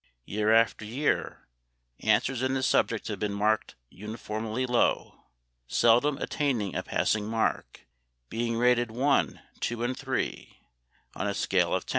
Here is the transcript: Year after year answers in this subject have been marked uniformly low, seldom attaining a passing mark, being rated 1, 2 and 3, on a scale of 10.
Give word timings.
Year 0.25 0.51
after 0.51 0.83
year 0.83 1.47
answers 1.99 2.41
in 2.41 2.55
this 2.55 2.65
subject 2.65 3.07
have 3.07 3.19
been 3.19 3.33
marked 3.35 3.75
uniformly 3.91 4.65
low, 4.65 5.25
seldom 5.67 6.17
attaining 6.17 6.75
a 6.75 6.81
passing 6.81 7.27
mark, 7.27 7.81
being 8.27 8.57
rated 8.57 8.89
1, 8.89 9.39
2 9.59 9.83
and 9.83 9.95
3, 9.95 10.57
on 11.13 11.27
a 11.27 11.35
scale 11.35 11.75
of 11.75 11.85
10. 11.85 11.89